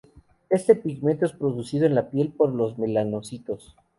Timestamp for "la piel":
1.93-2.29